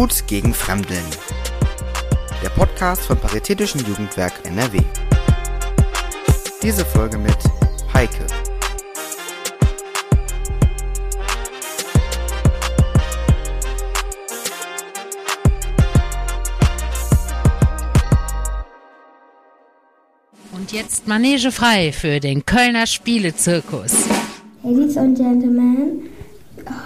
[0.00, 1.04] Gut gegen Fremdeln.
[2.42, 4.78] Der Podcast vom Paritätischen Jugendwerk NRW.
[6.62, 7.36] Diese Folge mit
[7.92, 8.24] Heike.
[20.52, 23.92] Und jetzt Manege frei für den Kölner Spielezirkus.
[24.62, 26.09] Ladies and Gentlemen,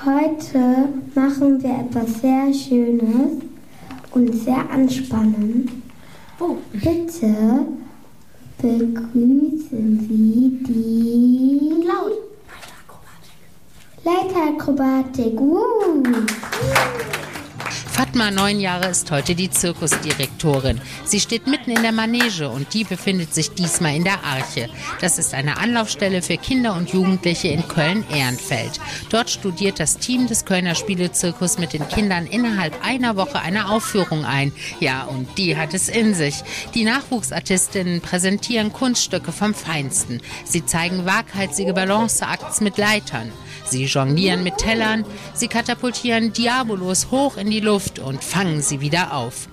[0.05, 3.39] heute machen wir etwas sehr Schönes
[4.13, 5.71] und sehr anspannend.
[6.39, 6.57] Oh.
[6.73, 7.67] Bitte
[8.59, 12.13] begrüßen Sie die Laut.
[14.05, 15.41] Leiterakrobatik.
[15.41, 16.03] Uh.
[18.15, 20.81] Fatma, neun Jahre, ist heute die Zirkusdirektorin.
[21.05, 24.69] Sie steht mitten in der Manege und die befindet sich diesmal in der Arche.
[25.01, 28.79] Das ist eine Anlaufstelle für Kinder und Jugendliche in Köln-Ehrenfeld.
[29.11, 34.25] Dort studiert das Team des Kölner Spielezirkus mit den Kindern innerhalb einer Woche eine Aufführung
[34.25, 34.53] ein.
[34.79, 36.37] Ja, und die hat es in sich.
[36.73, 40.21] Die Nachwuchsartistinnen präsentieren Kunststücke vom Feinsten.
[40.45, 43.33] Sie zeigen waghalsige Balanceakts mit Leitern.
[43.67, 49.15] Sie jonglieren mit Tellern, sie katapultieren Diabolos hoch in die Luft und fangen sie wieder
[49.15, 49.49] auf.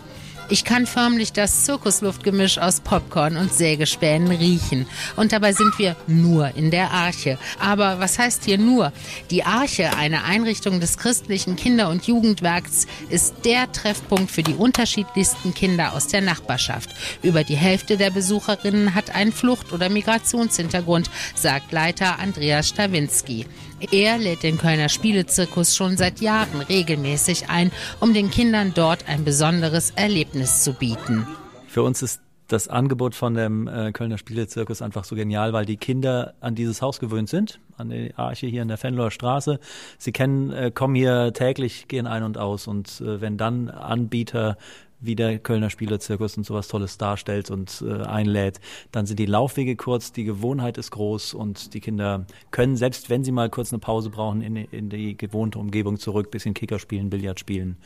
[0.51, 4.85] Ich kann förmlich das Zirkusluftgemisch aus Popcorn und Sägespänen riechen.
[5.15, 7.37] Und dabei sind wir nur in der Arche.
[7.57, 8.91] Aber was heißt hier nur?
[9.29, 15.53] Die Arche, eine Einrichtung des christlichen Kinder- und Jugendwerks, ist der Treffpunkt für die unterschiedlichsten
[15.53, 16.89] Kinder aus der Nachbarschaft.
[17.23, 23.45] Über die Hälfte der Besucherinnen hat einen Flucht- oder Migrationshintergrund, sagt Leiter Andreas Stawinski.
[23.91, 29.23] Er lädt den Kölner Spielezirkus schon seit Jahren regelmäßig ein, um den Kindern dort ein
[29.23, 31.27] besonderes Erlebnis zu bieten.
[31.67, 32.21] Für uns ist
[32.51, 36.81] das Angebot von dem äh, Kölner Spielezirkus einfach so genial, weil die Kinder an dieses
[36.81, 39.59] Haus gewöhnt sind, an die Arche hier in der Fenloer Straße.
[39.97, 44.57] Sie kennen, äh, kommen hier täglich, gehen ein und aus und äh, wenn dann Anbieter
[45.01, 48.59] wie der Kölner Spielerzirkus und sowas Tolles darstellt und äh, einlädt.
[48.91, 53.23] Dann sind die Laufwege kurz, die Gewohnheit ist groß und die Kinder können, selbst wenn
[53.23, 57.09] sie mal kurz eine Pause brauchen, in, in die gewohnte Umgebung zurück, bisschen Kicker spielen,
[57.09, 57.77] Billard spielen,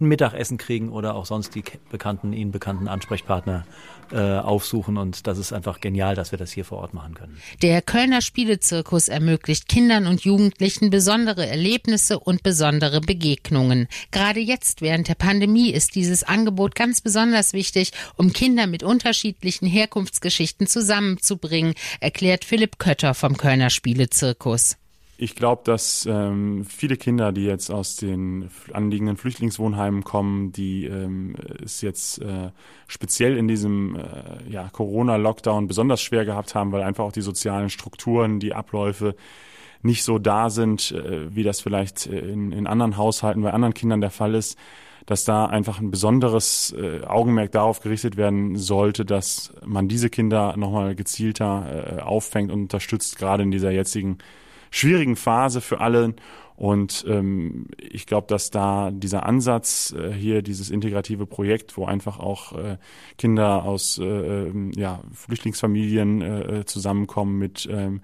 [0.00, 3.64] ein Mittagessen kriegen oder auch sonst die bekannten, ihnen bekannten Ansprechpartner
[4.10, 4.96] äh, aufsuchen.
[4.96, 7.38] Und das ist einfach genial, dass wir das hier vor Ort machen können.
[7.62, 13.88] Der Kölner Spielezirkus ermöglicht Kindern und Jugendlichen besondere Erlebnisse und besondere Begegnungen.
[14.10, 18.82] Gerade jetzt während der Pandemie ist dieses Angebot Angebot ganz besonders wichtig, um Kinder mit
[18.82, 24.76] unterschiedlichen Herkunftsgeschichten zusammenzubringen, erklärt Philipp Kötter vom Kölner Spielezirkus.
[25.16, 31.36] Ich glaube, dass ähm, viele Kinder, die jetzt aus den anliegenden Flüchtlingswohnheimen kommen, die ähm,
[31.64, 32.50] es jetzt äh,
[32.88, 37.70] speziell in diesem äh, ja, Corona-Lockdown besonders schwer gehabt haben, weil einfach auch die sozialen
[37.70, 39.14] Strukturen, die Abläufe
[39.82, 44.00] nicht so da sind, äh, wie das vielleicht in, in anderen Haushalten bei anderen Kindern
[44.00, 44.58] der Fall ist,
[45.06, 50.56] dass da einfach ein besonderes äh, Augenmerk darauf gerichtet werden sollte, dass man diese Kinder
[50.56, 54.18] nochmal gezielter äh, auffängt und unterstützt, gerade in dieser jetzigen
[54.70, 56.14] schwierigen Phase für alle.
[56.56, 62.20] Und ähm, ich glaube, dass da dieser Ansatz äh, hier, dieses integrative Projekt, wo einfach
[62.20, 62.78] auch äh,
[63.18, 68.02] Kinder aus äh, ähm, ja, Flüchtlingsfamilien äh, zusammenkommen mit ähm,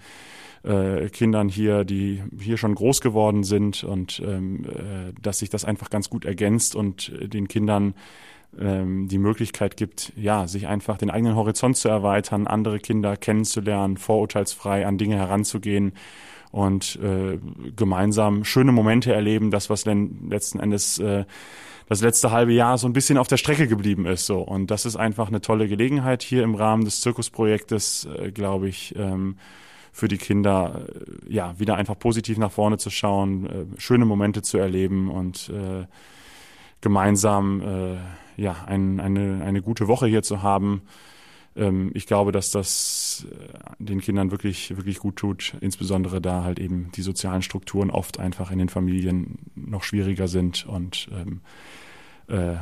[0.62, 5.65] äh, Kindern hier, die hier schon groß geworden sind und ähm, äh, dass sich das
[5.65, 7.94] einfach ganz gut ergänzt und äh, den Kindern
[8.59, 13.97] ähm, die Möglichkeit gibt, ja, sich einfach den eigenen Horizont zu erweitern, andere Kinder kennenzulernen,
[13.97, 15.93] vorurteilsfrei an Dinge heranzugehen
[16.50, 17.38] und äh,
[17.76, 21.25] gemeinsam schöne Momente erleben, das, was denn letzten Endes äh,
[21.88, 24.25] das letzte halbe Jahr so ein bisschen auf der Strecke geblieben ist.
[24.25, 24.38] So.
[24.41, 28.94] Und das ist einfach eine tolle Gelegenheit hier im Rahmen des Zirkusprojektes, äh, glaube ich,
[28.97, 29.37] ähm,
[29.93, 34.43] für die Kinder, äh, ja, wieder einfach positiv nach vorne zu schauen, äh, schöne Momente
[34.43, 35.87] zu erleben und äh,
[36.81, 37.97] gemeinsam äh,
[38.41, 40.83] ja, ein, eine, eine gute Woche hier zu haben.
[41.56, 46.59] Ähm, ich glaube, dass das äh, den Kindern wirklich, wirklich gut tut, insbesondere da halt
[46.59, 51.41] eben die sozialen Strukturen oft einfach in den Familien noch schwieriger sind und ähm,
[52.29, 52.56] äh,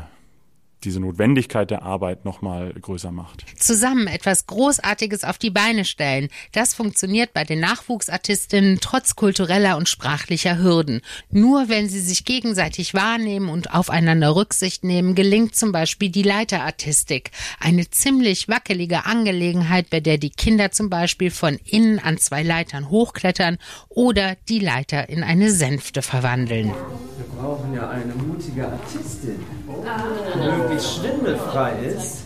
[0.84, 3.44] diese Notwendigkeit der Arbeit nochmal größer macht.
[3.58, 9.88] Zusammen etwas Großartiges auf die Beine stellen, das funktioniert bei den Nachwuchsartistinnen trotz kultureller und
[9.88, 11.00] sprachlicher Hürden.
[11.30, 17.30] Nur wenn sie sich gegenseitig wahrnehmen und aufeinander Rücksicht nehmen, gelingt zum Beispiel die Leiterartistik.
[17.60, 22.88] Eine ziemlich wackelige Angelegenheit, bei der die Kinder zum Beispiel von innen an zwei Leitern
[22.88, 23.58] hochklettern
[23.88, 26.68] oder die Leiter in eine Sänfte verwandeln.
[26.68, 29.57] Wir brauchen ja eine mutige Artistin.
[29.68, 32.24] Möglichst schwindelfrei ist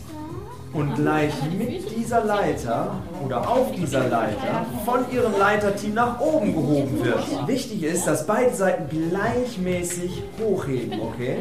[0.72, 7.04] und gleich mit dieser Leiter oder auf dieser Leiter von ihrem Leiterteam nach oben gehoben
[7.04, 7.48] wird.
[7.48, 11.38] Wichtig ist, dass beide Seiten gleichmäßig hochheben, okay?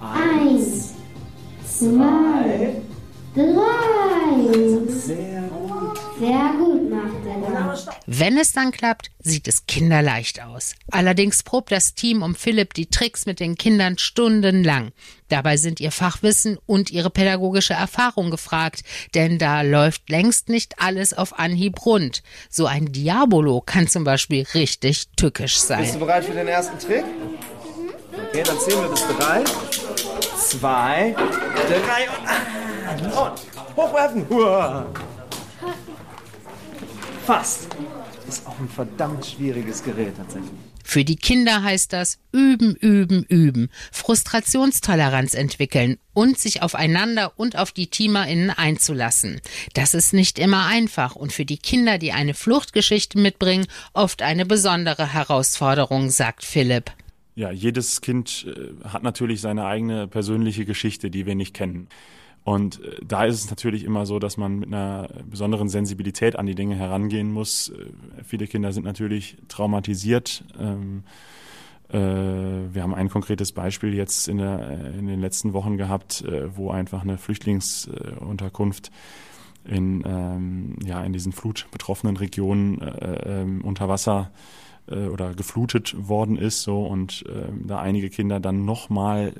[0.00, 0.94] Eins,
[1.66, 2.76] zwei,
[3.34, 4.88] drei.
[4.88, 5.63] Sehr gut.
[6.18, 7.86] Sehr gut macht er das.
[8.06, 10.74] Wenn es dann klappt, sieht es kinderleicht aus.
[10.90, 14.92] Allerdings probt das Team um Philipp die Tricks mit den Kindern stundenlang.
[15.28, 18.82] Dabei sind ihr Fachwissen und ihre pädagogische Erfahrung gefragt,
[19.14, 22.22] denn da läuft längst nicht alles auf Anhieb rund.
[22.48, 25.92] So ein Diabolo kann zum Beispiel richtig tückisch Bist sein.
[25.92, 27.04] du bereit für den ersten Trick?
[28.28, 29.42] Okay, dann zählen wir bis drei.
[30.38, 32.08] Zwei, drei
[32.92, 34.28] und, und hochwerfen.
[34.28, 34.86] Hua.
[37.26, 37.68] Fast.
[38.28, 40.52] Ist auch ein verdammt schwieriges Gerät tatsächlich.
[40.82, 47.72] Für die Kinder heißt das üben, üben, üben, Frustrationstoleranz entwickeln und sich aufeinander und auf
[47.72, 49.40] die TeamerInnen einzulassen.
[49.72, 54.44] Das ist nicht immer einfach und für die Kinder, die eine Fluchtgeschichte mitbringen, oft eine
[54.44, 56.92] besondere Herausforderung, sagt Philipp.
[57.36, 61.88] Ja, jedes Kind äh, hat natürlich seine eigene persönliche Geschichte, die wir nicht kennen.
[62.44, 66.46] Und äh, da ist es natürlich immer so, dass man mit einer besonderen Sensibilität an
[66.46, 67.70] die Dinge herangehen muss.
[67.70, 70.44] Äh, viele Kinder sind natürlich traumatisiert.
[70.58, 71.04] Ähm,
[71.88, 76.24] äh, wir haben ein konkretes Beispiel jetzt in, der, in den letzten Wochen gehabt,
[76.54, 78.90] wo einfach eine Flüchtlingsunterkunft
[79.64, 84.30] in, ähm, ja, in diesen flutbetroffenen Regionen äh, ähm, unter Wasser
[84.86, 87.24] oder geflutet worden ist so und
[87.64, 89.32] da einige Kinder dann nochmal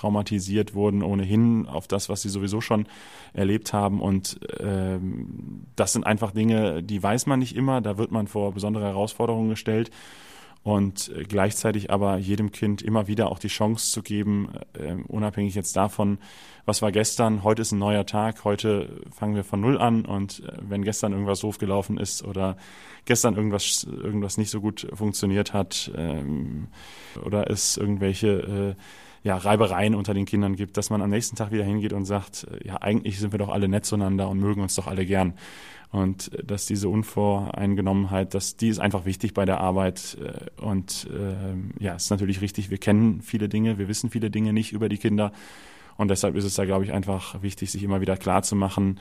[0.00, 2.86] traumatisiert wurden ohnehin auf das, was sie sowieso schon
[3.32, 4.00] erlebt haben.
[4.00, 7.80] Und ähm, das sind einfach Dinge, die weiß man nicht immer.
[7.80, 9.90] Da wird man vor besondere Herausforderungen gestellt.
[10.62, 15.54] Und äh, gleichzeitig aber jedem Kind immer wieder auch die Chance zu geben, äh, unabhängig
[15.54, 16.18] jetzt davon,
[16.66, 20.40] was war gestern, heute ist ein neuer Tag, heute fangen wir von Null an und
[20.40, 22.58] äh, wenn gestern irgendwas doof gelaufen ist oder
[23.06, 26.68] gestern irgendwas, irgendwas nicht so gut funktioniert hat ähm,
[27.24, 28.82] oder es irgendwelche äh,
[29.22, 32.46] ja, Reibereien unter den Kindern gibt, dass man am nächsten Tag wieder hingeht und sagt,
[32.50, 35.34] äh, ja, eigentlich sind wir doch alle nett zueinander und mögen uns doch alle gern.
[35.90, 40.16] Und äh, dass diese Unvoreingenommenheit, dass die ist einfach wichtig bei der Arbeit.
[40.20, 44.52] äh, Und äh, ja, ist natürlich richtig, wir kennen viele Dinge, wir wissen viele Dinge
[44.52, 45.32] nicht über die Kinder.
[45.96, 48.98] Und deshalb ist es da, glaube ich, einfach wichtig, sich immer wieder klar zu machen,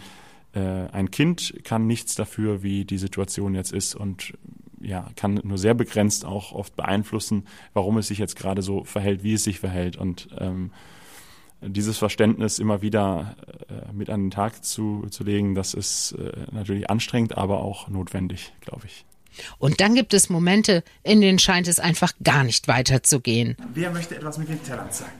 [0.51, 4.33] ein Kind kann nichts dafür, wie die Situation jetzt ist und
[4.81, 9.23] ja, kann nur sehr begrenzt auch oft beeinflussen, warum es sich jetzt gerade so verhält,
[9.23, 9.97] wie es sich verhält.
[9.97, 10.71] Und ähm,
[11.61, 13.35] dieses Verständnis immer wieder
[13.67, 17.89] äh, mit an den Tag zu, zu legen, das ist äh, natürlich anstrengend, aber auch
[17.89, 19.05] notwendig, glaube ich.
[19.57, 23.55] Und dann gibt es Momente, in denen scheint es einfach gar nicht weiterzugehen.
[23.73, 25.11] Wer möchte etwas mit den Tellern zeigen?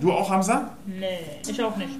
[0.00, 0.76] Du auch, Hamza?
[1.48, 1.90] Ich auch nicht.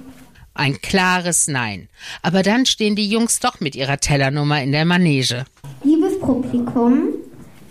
[0.55, 1.89] Ein klares Nein.
[2.21, 5.45] Aber dann stehen die Jungs doch mit ihrer Tellernummer in der Manege.
[6.23, 7.09] Publikum,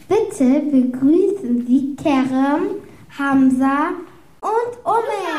[0.08, 2.82] bitte begrüßen Sie Kerem,
[3.18, 3.92] Hamza
[4.42, 5.32] und Omer.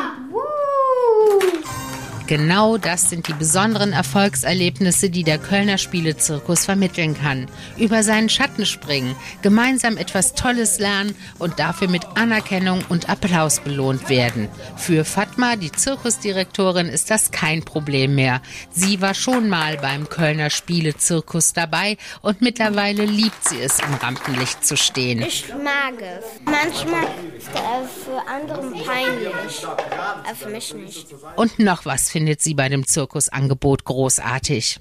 [2.26, 7.48] Genau das sind die besonderen Erfolgserlebnisse, die der Kölner Spielezirkus vermitteln kann.
[7.78, 14.08] Über seinen Schatten springen, gemeinsam etwas Tolles lernen und dafür mit Anerkennung und Applaus belohnt
[14.08, 14.48] werden.
[14.78, 18.42] Für Fatma, die Zirkusdirektorin, ist das kein Problem mehr.
[18.72, 24.66] Sie war schon mal beim Kölner Spielezirkus dabei und mittlerweile liebt sie es, im Rampenlicht
[24.66, 25.22] zu stehen.
[25.24, 26.24] Ich mag es.
[26.46, 27.04] Manchmal
[27.38, 31.08] ist er für andere peinlich, aber für mich nicht.
[31.36, 34.80] Und noch was findet sie bei dem Zirkusangebot großartig.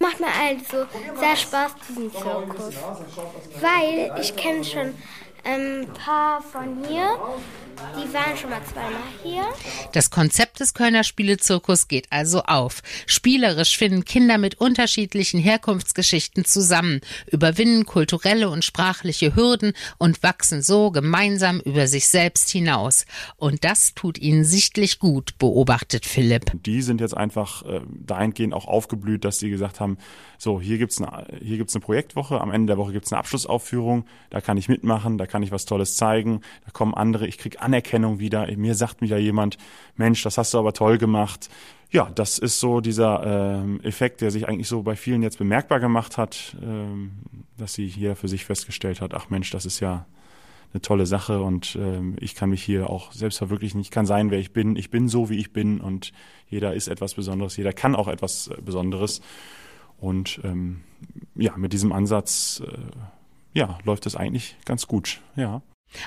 [0.00, 0.84] Macht mir also
[1.20, 2.74] sehr Spaß, diesen Zirkus.
[3.60, 4.94] Weil ich kenne schon
[5.44, 7.16] ein paar von hier.
[7.96, 9.44] Die waren schon mal zweimal hier.
[9.92, 12.82] Das Konzept des Kölner Spielezirkus geht also auf.
[13.06, 20.90] Spielerisch finden Kinder mit unterschiedlichen Herkunftsgeschichten zusammen, überwinden kulturelle und sprachliche Hürden und wachsen so
[20.90, 23.04] gemeinsam über sich selbst hinaus.
[23.36, 26.52] Und das tut ihnen sichtlich gut, beobachtet Philipp.
[26.64, 29.98] Die sind jetzt einfach äh, dahingehend auch aufgeblüht, dass sie gesagt haben,
[30.38, 34.06] so, hier gibt's eine, hier gibt's eine Projektwoche, am Ende der Woche gibt's eine Abschlussaufführung,
[34.30, 37.62] da kann ich mitmachen, da kann ich was Tolles zeigen, da kommen andere, ich krieg
[37.72, 39.56] Anerkennung wieder, mir sagt wieder jemand,
[39.96, 41.48] Mensch, das hast du aber toll gemacht.
[41.90, 45.80] Ja, das ist so dieser ähm, Effekt, der sich eigentlich so bei vielen jetzt bemerkbar
[45.80, 47.12] gemacht hat, ähm,
[47.56, 50.04] dass sie hier für sich festgestellt hat, ach Mensch, das ist ja
[50.74, 53.80] eine tolle Sache und ähm, ich kann mich hier auch selbst verwirklichen.
[53.80, 54.76] Ich kann sein, wer ich bin.
[54.76, 56.12] Ich bin so, wie ich bin und
[56.48, 57.56] jeder ist etwas Besonderes.
[57.56, 59.22] Jeder kann auch etwas äh, Besonderes.
[59.98, 60.80] Und ähm,
[61.34, 65.20] ja, mit diesem Ansatz äh, ja, läuft es eigentlich ganz gut.
[65.36, 65.62] Ja.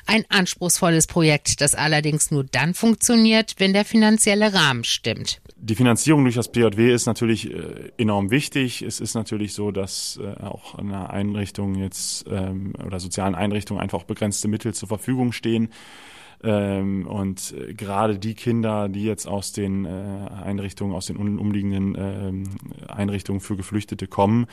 [0.06, 5.42] Ein anspruchsvolles Projekt, das allerdings nur dann funktioniert, wenn der finanzielle Rahmen stimmt.
[5.58, 8.82] Die Finanzierung durch das PJW ist natürlich äh, enorm wichtig.
[8.82, 14.04] Es ist natürlich so, dass äh, auch einer Einrichtung jetzt ähm, oder sozialen Einrichtungen einfach
[14.04, 15.70] begrenzte Mittel zur Verfügung stehen.
[16.46, 21.96] Ähm, und äh, gerade die Kinder, die jetzt aus den äh, Einrichtungen, aus den umliegenden
[21.96, 24.46] äh, Einrichtungen für Geflüchtete kommen,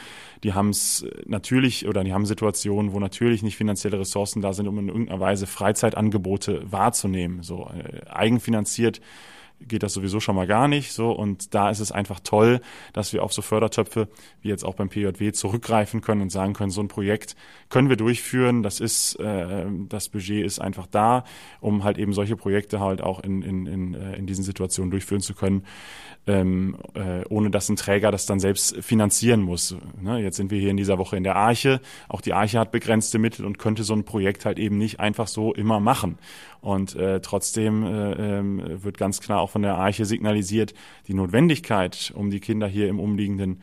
[0.43, 4.69] die haben es natürlich oder die haben Situationen, wo natürlich nicht finanzielle Ressourcen da sind,
[4.69, 7.43] um in irgendeiner Weise Freizeitangebote wahrzunehmen.
[7.43, 9.03] So äh, eigenfinanziert
[9.69, 12.61] geht das sowieso schon mal gar nicht so und da ist es einfach toll,
[12.93, 14.09] dass wir auf so Fördertöpfe
[14.41, 17.37] wie jetzt auch beim PJW zurückgreifen können und sagen können, so ein Projekt
[17.69, 21.25] können wir durchführen, das ist äh, das Budget ist einfach da,
[21.61, 25.21] um halt eben solche Projekte halt auch in, in, in, äh, in diesen Situationen durchführen
[25.21, 25.65] zu können,
[26.27, 29.77] ähm, äh, ohne dass ein Träger das dann selbst finanzieren muss.
[30.01, 30.21] Ne?
[30.21, 33.19] Jetzt sind wir hier in dieser Woche in der Arche, auch die Arche hat begrenzte
[33.19, 36.19] Mittel und könnte so ein Projekt halt eben nicht einfach so immer machen.
[36.61, 40.75] Und äh, trotzdem äh, äh, wird ganz klar auch von der Arche signalisiert,
[41.07, 43.63] die Notwendigkeit, um die Kinder hier im umliegenden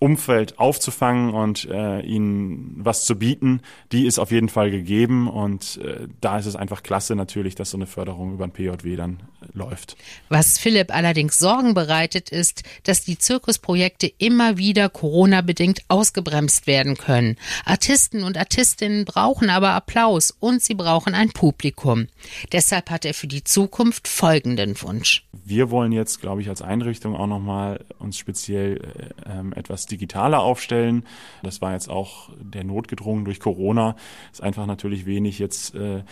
[0.00, 5.80] Umfeld aufzufangen und äh, ihnen was zu bieten, die ist auf jeden Fall gegeben und
[5.82, 9.20] äh, da ist es einfach klasse natürlich, dass so eine Förderung über ein PJW dann
[9.42, 9.96] äh, läuft.
[10.28, 17.36] Was Philipp allerdings Sorgen bereitet, ist, dass die Zirkusprojekte immer wieder Corona-bedingt ausgebremst werden können.
[17.64, 22.06] Artisten und Artistinnen brauchen aber Applaus und sie brauchen ein Publikum.
[22.52, 25.24] Deshalb hat er für die Zukunft folgenden Wunsch.
[25.44, 28.76] Wir wollen jetzt, glaube ich, als Einrichtung auch nochmal uns speziell
[29.26, 31.04] äh, ähm, etwas digitaler aufstellen.
[31.42, 33.96] Das war jetzt auch der Not gedrungen durch Corona.
[34.32, 36.02] Ist einfach natürlich wenig jetzt äh,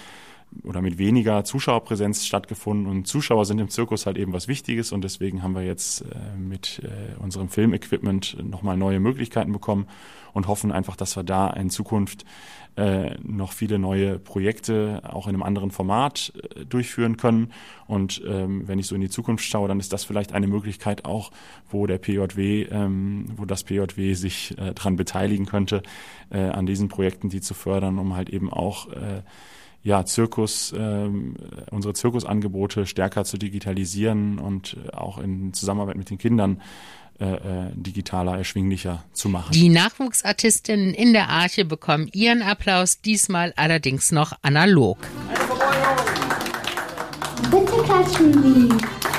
[0.65, 5.03] oder mit weniger Zuschauerpräsenz stattgefunden und Zuschauer sind im Zirkus halt eben was Wichtiges und
[5.03, 9.87] deswegen haben wir jetzt äh, mit äh, unserem Filmequipment nochmal neue Möglichkeiten bekommen
[10.33, 12.25] und hoffen einfach, dass wir da in Zukunft
[12.77, 17.53] äh, noch viele neue Projekte auch in einem anderen Format äh, durchführen können.
[17.87, 21.07] Und ähm, wenn ich so in die Zukunft schaue, dann ist das vielleicht eine Möglichkeit
[21.07, 21.31] auch,
[21.71, 25.83] wo der PJW, ähm, wo das PJW sich äh, dran beteiligen könnte,
[26.31, 28.89] äh, an diesen Projekten, die zu fördern, um halt eben auch
[29.87, 31.37] ja, Zirkus, ähm,
[31.71, 36.61] unsere Zirkusangebote stärker zu digitalisieren und auch in Zusammenarbeit mit den Kindern
[37.21, 39.53] äh, äh, digitaler, erschwinglicher zu machen.
[39.53, 44.99] Die Nachwuchsartistinnen in der Arche bekommen ihren Applaus, diesmal allerdings noch analog.
[47.49, 49.16] Bitte klatschen Sie.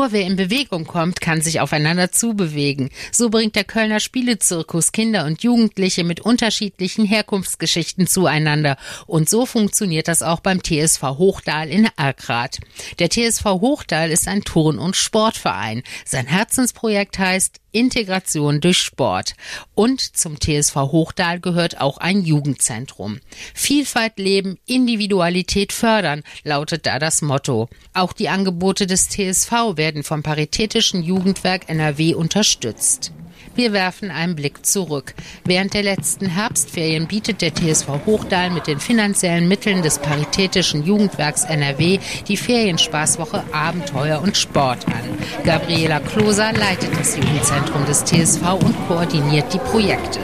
[0.00, 2.88] Nur wer in Bewegung kommt, kann sich aufeinander zubewegen.
[3.12, 8.78] So bringt der Kölner Spielezirkus Kinder und Jugendliche mit unterschiedlichen Herkunftsgeschichten zueinander.
[9.06, 12.60] Und so funktioniert das auch beim TSV Hochdahl in Erkrath.
[12.98, 15.82] Der TSV Hochdahl ist ein Turn- und Sportverein.
[16.06, 19.34] Sein Herzensprojekt heißt Integration durch Sport.
[19.74, 23.20] Und zum TSV Hochdahl gehört auch ein Jugendzentrum.
[23.54, 27.68] Vielfalt leben, Individualität fördern, lautet da das Motto.
[27.94, 33.12] Auch die Angebote des TSV werden vom Paritätischen Jugendwerk NRW unterstützt.
[33.54, 35.14] Wir werfen einen Blick zurück.
[35.44, 41.44] Während der letzten Herbstferien bietet der TSV Hochdahl mit den finanziellen Mitteln des Paritätischen Jugendwerks
[41.44, 45.44] NRW die Ferienspaßwoche Abenteuer und Sport an.
[45.44, 50.20] Gabriela Kloser leitet das Jugendzentrum des TSV und koordiniert die Projekte.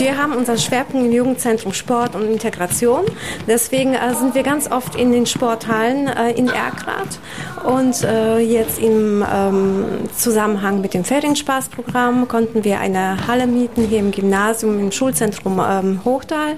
[0.00, 3.04] Wir haben unseren Schwerpunkt im Jugendzentrum Sport und Integration.
[3.46, 7.18] Deswegen äh, sind wir ganz oft in den Sporthallen äh, in Erkrath
[7.66, 9.84] und äh, jetzt im ähm,
[10.16, 16.00] Zusammenhang mit dem Ferienspaßprogramm konnten wir eine Halle mieten hier im Gymnasium im Schulzentrum ähm,
[16.02, 16.56] Hochdahl.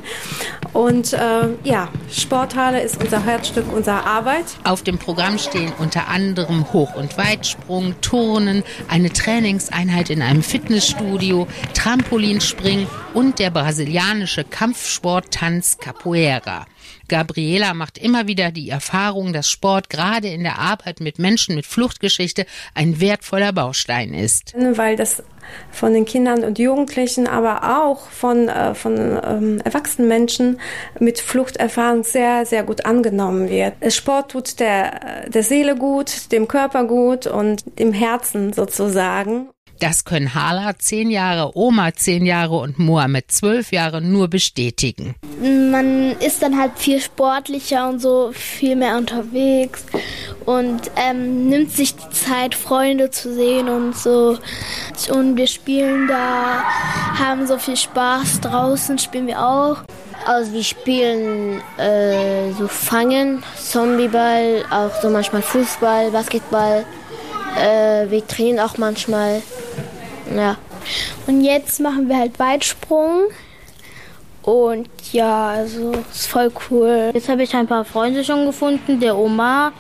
[0.73, 1.15] Und
[1.65, 4.45] ja, Sporthalle ist unser Herzstück unserer Arbeit.
[4.65, 11.47] Auf dem Programm stehen unter anderem Hoch- und Weitsprung, Turnen, eine Trainingseinheit in einem Fitnessstudio,
[11.75, 16.67] Trampolinspringen und der brasilianische Kampfsporttanz Capoeira.
[17.09, 21.67] Gabriela macht immer wieder die Erfahrung, dass Sport gerade in der Arbeit mit Menschen mit
[21.67, 24.55] Fluchtgeschichte ein wertvoller Baustein ist.
[24.57, 25.23] Weil das
[25.71, 30.61] von den Kindern und Jugendlichen, aber auch von, äh, von ähm, erwachsenen Menschen
[30.99, 33.75] mit Fluchterfahrung sehr, sehr gut angenommen wird.
[33.93, 39.49] Sport tut der, der Seele gut, dem Körper gut und dem Herzen sozusagen.
[39.83, 45.17] Das können Hala zehn Jahre, Oma zehn Jahre und Mohammed zwölf Jahre nur bestätigen.
[45.41, 49.85] Man ist dann halt viel sportlicher und so viel mehr unterwegs
[50.47, 54.39] und ähm, nimmt sich die Zeit, Freunde zu sehen und so.
[55.11, 56.63] Und wir spielen da,
[57.19, 58.41] haben so viel Spaß.
[58.41, 59.79] Draußen spielen wir auch.
[60.25, 66.85] Also wir spielen äh, so Fangen, Zombieball, auch so manchmal Fußball, Basketball.
[67.59, 69.43] Äh, wir trainieren auch manchmal.
[70.35, 70.57] Ja.
[71.27, 73.27] Und jetzt machen wir halt Weitsprung
[74.43, 77.11] Und ja, also ist voll cool.
[77.15, 79.73] Jetzt habe ich ein paar Freunde schon gefunden, der Oma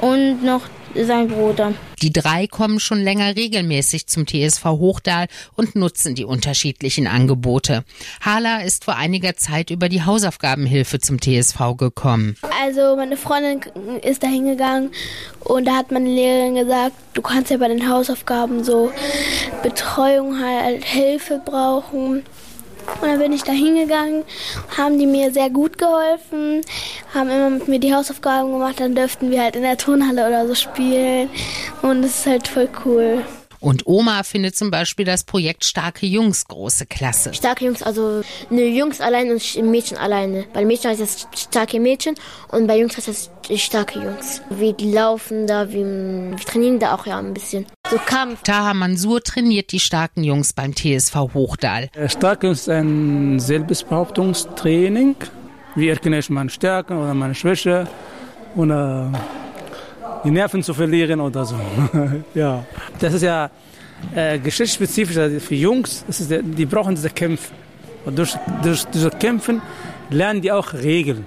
[0.00, 0.62] und noch
[0.94, 1.74] sein Bruder.
[2.02, 7.84] Die drei kommen schon länger regelmäßig zum TSV Hochdal und nutzen die unterschiedlichen Angebote.
[8.20, 12.36] Hala ist vor einiger Zeit über die Hausaufgabenhilfe zum TSV gekommen.
[12.62, 13.60] Also meine Freundin
[14.02, 14.90] ist da hingegangen
[15.40, 18.90] und da hat meine Lehrerin gesagt, du kannst ja bei den Hausaufgaben so
[19.62, 22.22] Betreuung halt Hilfe brauchen.
[23.00, 24.24] Und dann bin ich da hingegangen,
[24.76, 26.60] haben die mir sehr gut geholfen,
[27.14, 30.46] haben immer mit mir die Hausaufgaben gemacht, dann dürften wir halt in der Turnhalle oder
[30.46, 31.30] so spielen.
[31.82, 33.24] Und es ist halt voll cool.
[33.60, 37.34] Und Oma findet zum Beispiel das Projekt Starke Jungs große Klasse.
[37.34, 40.46] Starke Jungs, also ne, Jungs allein und Mädchen alleine.
[40.54, 42.14] Bei Mädchen heißt es starke Mädchen
[42.48, 44.42] und bei Jungs heißt es starke Jungs.
[44.50, 47.66] Wir laufen da, wir, wir trainieren da auch ja ein bisschen.
[47.90, 48.42] So Kampf.
[48.42, 51.88] Taha Mansur trainiert die starken Jungs beim TSV Hochdal.
[52.06, 55.16] Starke Jungs ist ein Selbstbehauptungstraining.
[55.74, 57.86] Wie erkenne ich meine Stärken oder meine Schwäche
[58.56, 59.12] oder
[60.24, 61.56] die Nerven zu verlieren oder so.
[62.34, 62.64] ja,
[62.98, 63.50] das ist ja
[64.14, 66.04] äh, geschlechtsspezifisch also für Jungs.
[66.06, 67.52] Das ist die brauchen diese Kämpfe.
[68.04, 69.60] Und durch, durch diese Kämpfen
[70.10, 71.24] lernen die auch Regeln.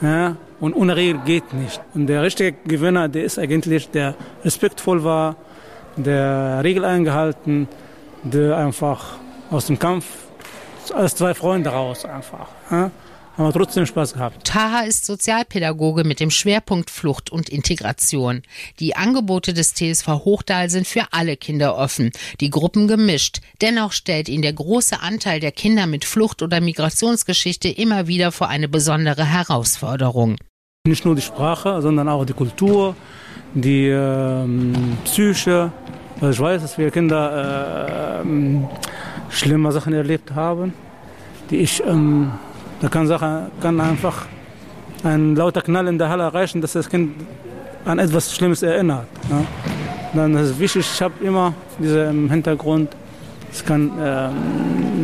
[0.00, 0.36] Ja?
[0.64, 1.78] Und ohne Regeln geht nicht.
[1.92, 5.36] Und der richtige Gewinner, der ist eigentlich, der respektvoll war,
[5.96, 7.68] der Regel eingehalten,
[8.22, 9.16] der einfach
[9.50, 10.06] aus dem Kampf
[10.94, 12.48] als zwei Freunde raus einfach.
[12.70, 12.90] Ja?
[13.36, 14.46] haben trotzdem Spaß gehabt.
[14.46, 18.42] Taha ist Sozialpädagoge mit dem Schwerpunkt Flucht und Integration.
[18.80, 23.40] Die Angebote des TSV Hochdal sind für alle Kinder offen, die Gruppen gemischt.
[23.60, 28.48] Dennoch stellt ihn der große Anteil der Kinder mit Flucht- oder Migrationsgeschichte immer wieder vor
[28.48, 30.36] eine besondere Herausforderung.
[30.86, 32.94] Nicht nur die Sprache, sondern auch die Kultur,
[33.54, 34.46] die äh,
[35.06, 35.72] Psyche.
[36.20, 38.26] Also ich weiß, dass wir Kinder äh,
[39.30, 40.74] schlimme Sachen erlebt haben,
[41.48, 42.32] die ich ähm,
[42.82, 44.26] da kann, Sache, kann einfach
[45.02, 47.14] ein lauter Knall in der Halle erreichen, dass das Kind
[47.86, 49.06] an etwas Schlimmes erinnert.
[49.30, 49.42] Ja.
[50.12, 52.94] Dann ist es wichtig, ich habe immer diese im Hintergrund,
[53.50, 54.28] es kann, äh,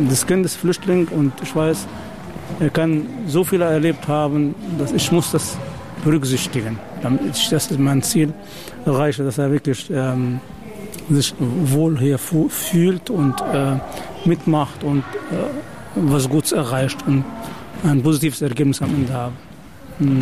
[0.07, 1.87] das Kind ist Flüchtling und ich weiß,
[2.59, 5.57] er kann so viel erlebt haben, dass ich muss das
[6.03, 8.33] berücksichtigen, damit ich das ist mein Ziel
[8.85, 10.39] erreiche, dass er wirklich ähm,
[11.09, 13.75] sich wohl hier fühlt und äh,
[14.25, 14.99] mitmacht und
[15.31, 15.35] äh,
[15.95, 17.25] was Gutes erreicht und
[17.83, 19.50] ein positives Ergebnis am Ende haben.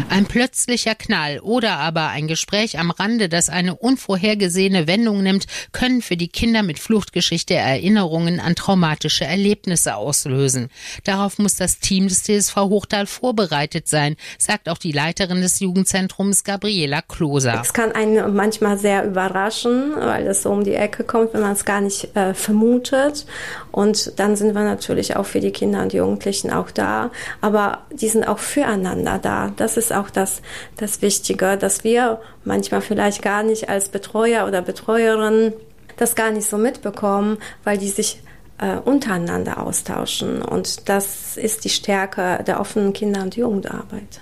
[0.09, 6.01] Ein plötzlicher Knall oder aber ein Gespräch am Rande, das eine unvorhergesehene Wendung nimmt, können
[6.01, 10.67] für die Kinder mit Fluchtgeschichte Erinnerungen an traumatische Erlebnisse auslösen.
[11.05, 16.43] Darauf muss das Team des TSV Hochdal vorbereitet sein, sagt auch die Leiterin des Jugendzentrums
[16.43, 17.61] Gabriela Kloser.
[17.61, 21.53] Es kann einen manchmal sehr überraschen, weil es so um die Ecke kommt, wenn man
[21.53, 23.25] es gar nicht äh, vermutet.
[23.71, 27.11] Und dann sind wir natürlich auch für die Kinder und Jugendlichen auch da.
[27.39, 29.53] Aber die sind auch füreinander da.
[29.55, 30.41] Das ist auch das,
[30.77, 35.53] das Wichtige, dass wir manchmal vielleicht gar nicht als Betreuer oder Betreuerin
[35.97, 38.21] das gar nicht so mitbekommen, weil die sich
[38.59, 40.41] äh, untereinander austauschen.
[40.41, 44.21] Und das ist die Stärke der offenen Kinder- und Jugendarbeit.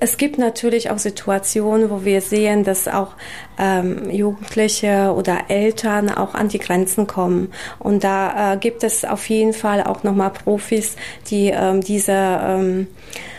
[0.00, 3.16] Es gibt natürlich auch Situationen, wo wir sehen, dass auch
[3.58, 7.52] ähm, Jugendliche oder Eltern auch an die Grenzen kommen.
[7.78, 10.96] Und da äh, gibt es auf jeden Fall auch nochmal Profis,
[11.28, 13.33] die ähm, diese ähm, äh,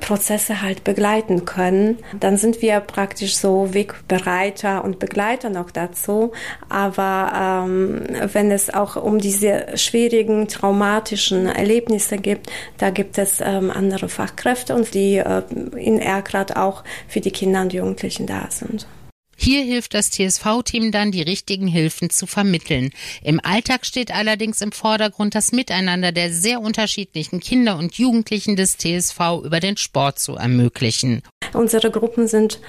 [0.00, 1.98] Prozesse halt begleiten können.
[2.20, 6.32] Dann sind wir praktisch so Wegbereiter und Begleiter noch dazu.
[6.68, 8.02] Aber ähm,
[8.32, 14.74] wenn es auch um diese schwierigen, traumatischen Erlebnisse gibt, da gibt es ähm, andere Fachkräfte
[14.74, 15.42] und die äh,
[15.76, 18.86] in Erkrad auch für die Kinder und Jugendlichen da sind.
[19.36, 22.90] Hier hilft das TSV-Team dann, die richtigen Hilfen zu vermitteln.
[23.22, 28.78] Im Alltag steht allerdings im Vordergrund das Miteinander der sehr unterschiedlichen Kinder und Jugendlichen des
[28.78, 31.22] TSV über den Sport zu ermöglichen.
[31.52, 32.60] Unsere Gruppen sind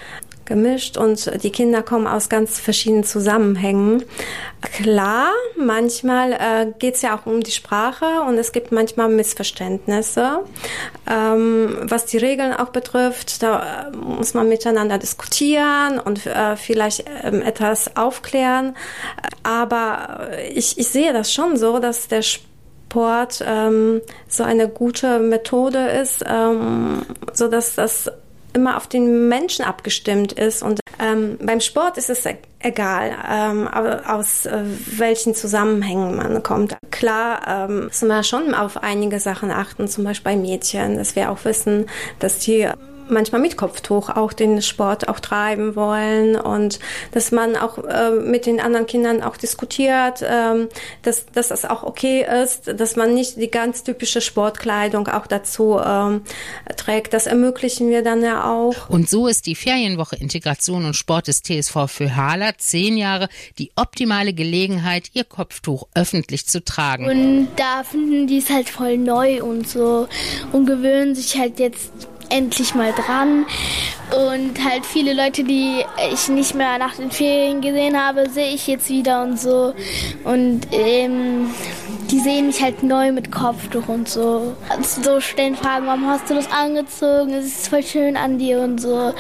[0.48, 4.04] gemischt und die Kinder kommen aus ganz verschiedenen Zusammenhängen.
[4.62, 10.40] Klar, manchmal äh, geht es ja auch um die Sprache und es gibt manchmal Missverständnisse.
[11.08, 17.06] Ähm, was die Regeln auch betrifft, da äh, muss man miteinander diskutieren und äh, vielleicht
[17.24, 18.76] ähm, etwas aufklären.
[19.44, 25.88] Aber ich, ich sehe das schon so, dass der Sport ähm, so eine gute Methode
[25.90, 28.10] ist, ähm, so dass das
[28.54, 30.64] immer auf den Menschen abgestimmt ist.
[30.64, 34.64] Und ähm, beim Sport ist es e-, egal, ähm, aus äh,
[34.98, 36.76] welchen Zusammenhängen man kommt.
[36.92, 41.32] Klar ähm, müssen wir schon auf einige Sachen achten, zum Beispiel bei Mädchen, dass wir
[41.32, 41.86] auch wissen,
[42.20, 42.68] dass die
[43.10, 46.80] manchmal mit Kopftuch auch den Sport auch treiben wollen und
[47.12, 50.70] dass man auch äh, mit den anderen Kindern auch diskutiert, ähm,
[51.04, 55.80] dass, dass das auch okay ist, dass man nicht die ganz typische Sportkleidung auch dazu
[55.84, 56.22] ähm,
[56.76, 57.14] trägt.
[57.14, 58.90] Das ermöglichen wir dann ja auch.
[58.90, 63.72] Und so ist die Ferienwoche Integration und Sport des TSV für Hala zehn Jahre die
[63.76, 67.06] optimale Gelegenheit, ihr Kopftuch öffentlich zu tragen.
[67.10, 70.08] Und da finden die es halt voll neu und so
[70.52, 71.92] und gewöhnen sich halt jetzt
[72.30, 73.46] endlich mal dran.
[74.16, 78.68] Und halt viele Leute, die ich nicht mehr nach den Ferien gesehen habe, sehe ich
[78.68, 79.74] jetzt wieder und so.
[80.24, 81.50] Und ähm,
[82.10, 84.56] die sehen mich halt neu mit Kopftuch und so.
[84.82, 87.34] So stellen Fragen, warum hast du das angezogen?
[87.34, 89.14] Es ist voll schön an dir und so.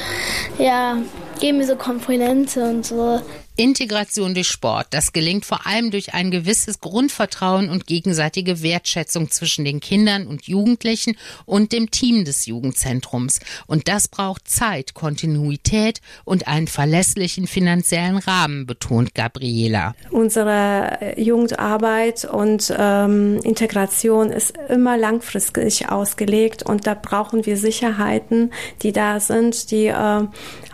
[0.58, 0.98] Ja,
[1.40, 3.22] geben mir so Komplimente und so.
[3.60, 9.66] Integration durch Sport, das gelingt vor allem durch ein gewisses Grundvertrauen und gegenseitige Wertschätzung zwischen
[9.66, 13.40] den Kindern und Jugendlichen und dem Team des Jugendzentrums.
[13.66, 19.96] Und das braucht Zeit, Kontinuität und einen verlässlichen finanziellen Rahmen, betont Gabriela.
[20.12, 28.52] Unsere Jugendarbeit und ähm, Integration ist immer langfristig ausgelegt und da brauchen wir Sicherheiten,
[28.84, 30.28] die da sind, die äh,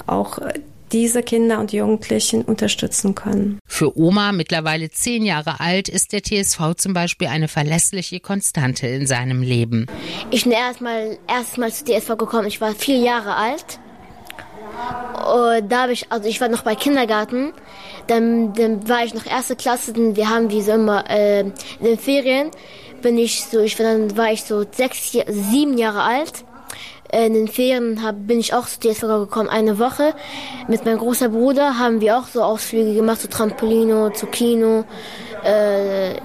[0.07, 0.39] auch
[0.93, 3.59] diese Kinder und Jugendlichen unterstützen können.
[3.67, 9.07] Für Oma, mittlerweile zehn Jahre alt, ist der TSV zum Beispiel eine verlässliche Konstante in
[9.07, 9.87] seinem Leben.
[10.29, 12.47] Ich bin erstmal erstmal zu TSV gekommen.
[12.47, 13.79] Ich war vier Jahre alt.
[15.25, 17.53] Und da habe ich, also ich war noch bei Kindergarten.
[18.07, 19.93] Dann, dann war ich noch erste Klasse.
[19.93, 22.51] Denn wir haben wie so immer äh, in den Ferien
[23.01, 26.45] bin ich so, ich war, dann war ich so sechs, sieben Jahre alt
[27.13, 30.13] in den Ferien hab, bin ich auch zu DSV gekommen, eine Woche.
[30.67, 34.83] Mit meinem großen Bruder haben wir auch so Ausflüge gemacht, zu Trampolino, zu Kino,
[35.43, 36.15] äh,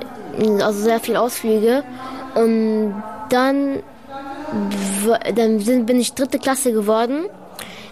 [0.62, 1.84] also sehr viele Ausflüge.
[2.34, 3.82] Und dann,
[5.34, 7.26] dann sind, bin ich dritte Klasse geworden.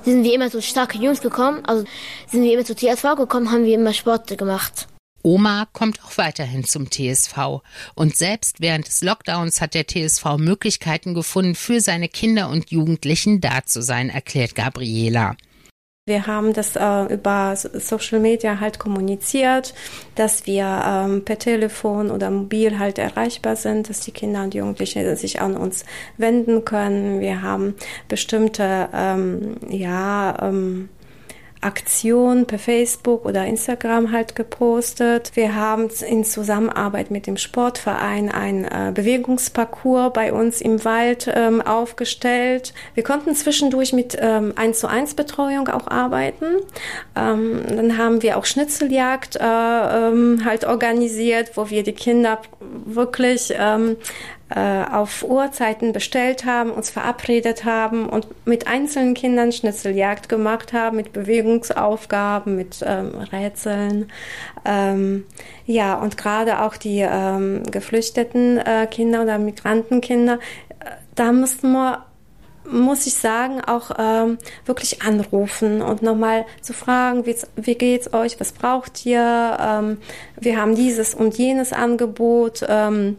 [0.02, 1.84] Sind wir immer so starke Jungs gekommen, also
[2.30, 4.86] sind wir immer zu TSV gekommen, haben wir immer Sport gemacht.
[5.26, 7.60] Oma kommt auch weiterhin zum TSV.
[7.96, 13.40] Und selbst während des Lockdowns hat der TSV Möglichkeiten gefunden, für seine Kinder und Jugendlichen
[13.40, 15.36] da zu sein, erklärt Gabriela.
[16.08, 19.74] Wir haben das äh, über Social Media halt kommuniziert,
[20.14, 25.16] dass wir ähm, per Telefon oder mobil halt erreichbar sind, dass die Kinder und Jugendlichen
[25.16, 25.84] sich an uns
[26.16, 27.18] wenden können.
[27.18, 27.74] Wir haben
[28.06, 30.88] bestimmte, ähm, ja, ähm,
[31.60, 35.32] Aktion per Facebook oder Instagram halt gepostet.
[35.34, 41.62] Wir haben in Zusammenarbeit mit dem Sportverein ein äh, Bewegungsparcours bei uns im Wald ähm,
[41.62, 42.74] aufgestellt.
[42.94, 46.46] Wir konnten zwischendurch mit ähm, 1 zu 1 Betreuung auch arbeiten.
[47.16, 53.52] Ähm, dann haben wir auch Schnitzeljagd äh, ähm, halt organisiert, wo wir die Kinder wirklich
[53.56, 60.72] ähm, äh, auf Uhrzeiten bestellt haben, uns verabredet haben und mit einzelnen Kindern Schnitzeljagd gemacht
[60.72, 64.10] haben, mit Bewegungsaufgaben, mit ähm, Rätseln.
[64.64, 65.24] Ähm,
[65.64, 70.34] ja, und gerade auch die ähm, geflüchteten äh, Kinder oder Migrantenkinder,
[70.78, 72.04] äh, da mussten wir
[72.68, 78.50] muss ich sagen, auch ähm, wirklich anrufen und nochmal zu fragen, wie geht's euch, was
[78.50, 79.56] braucht ihr?
[79.60, 79.98] Ähm,
[80.40, 82.64] wir haben dieses und jenes Angebot.
[82.68, 83.18] Ähm,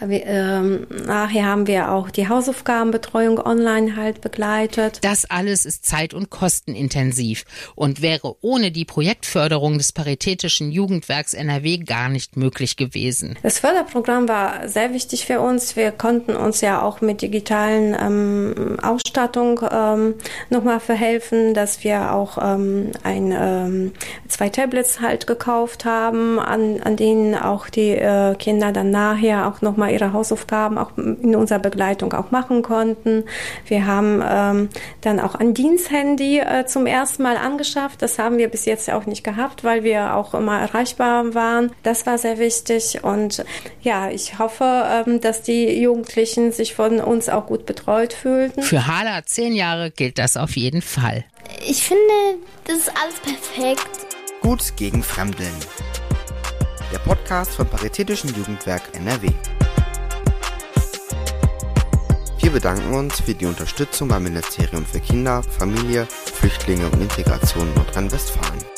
[0.00, 4.98] ähm, nachher haben wir auch die Hausaufgabenbetreuung online halt begleitet.
[5.02, 11.78] Das alles ist zeit- und kostenintensiv und wäre ohne die Projektförderung des Paritätischen Jugendwerks NRW
[11.78, 13.36] gar nicht möglich gewesen.
[13.42, 15.76] Das Förderprogramm war sehr wichtig für uns.
[15.76, 20.14] Wir konnten uns ja auch mit digitalen ähm, Ausstattung ähm,
[20.50, 23.92] nochmal verhelfen, dass wir auch ähm, ein, ähm,
[24.28, 29.60] zwei Tablets halt gekauft haben, an, an denen auch die äh, Kinder dann nachher auch
[29.62, 33.24] nochmal ihre Hausaufgaben auch in unserer Begleitung auch machen konnten.
[33.66, 34.68] Wir haben ähm,
[35.00, 38.02] dann auch ein Diensthandy äh, zum ersten Mal angeschafft.
[38.02, 41.72] Das haben wir bis jetzt auch nicht gehabt, weil wir auch immer erreichbar waren.
[41.82, 43.44] Das war sehr wichtig und
[43.82, 48.62] ja, ich hoffe, ähm, dass die Jugendlichen sich von uns auch gut betreut fühlten.
[48.62, 51.24] Für Hala zehn Jahre gilt das auf jeden Fall.
[51.66, 52.02] Ich finde,
[52.64, 53.88] das ist alles perfekt.
[54.42, 55.54] Gut gegen Fremdeln.
[56.92, 59.28] Der Podcast vom Paritätischen Jugendwerk NRW.
[62.48, 68.77] Wir bedanken uns für die Unterstützung beim Ministerium für Kinder, Familie, Flüchtlinge und Integration Nordrhein-Westfalen.